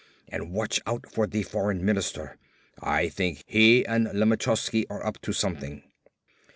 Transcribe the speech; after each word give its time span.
And 0.29 0.51
watch 0.51 0.79
out 0.87 1.05
for 1.07 1.27
the 1.27 1.43
Foreign 1.43 1.85
Minister. 1.85 2.35
I 2.81 3.07
think 3.07 3.43
he 3.45 3.85
and 3.85 4.07
Lemachovsky 4.11 4.87
are 4.89 5.05
up 5.05 5.19
to 5.21 5.31
something." 5.31 5.83